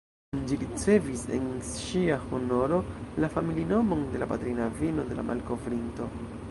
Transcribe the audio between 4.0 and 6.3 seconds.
de la patrina avino de la malkovrinto.